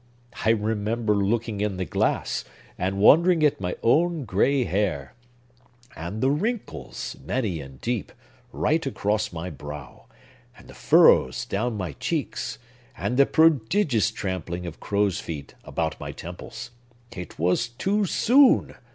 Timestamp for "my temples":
15.99-16.71